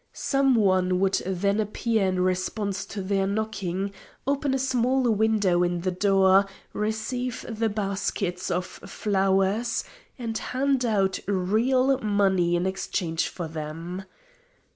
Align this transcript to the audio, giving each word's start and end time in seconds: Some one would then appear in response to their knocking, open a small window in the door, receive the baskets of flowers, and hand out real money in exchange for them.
Some 0.13 0.55
one 0.55 0.99
would 0.99 1.21
then 1.27 1.59
appear 1.59 2.07
in 2.07 2.21
response 2.21 2.87
to 2.87 3.03
their 3.03 3.27
knocking, 3.27 3.93
open 4.25 4.55
a 4.55 4.57
small 4.57 5.03
window 5.11 5.61
in 5.61 5.81
the 5.81 5.91
door, 5.91 6.47
receive 6.73 7.45
the 7.47 7.69
baskets 7.69 8.49
of 8.49 8.65
flowers, 8.65 9.83
and 10.17 10.35
hand 10.35 10.85
out 10.87 11.19
real 11.27 11.99
money 11.99 12.55
in 12.55 12.65
exchange 12.65 13.27
for 13.27 13.47
them. 13.47 14.05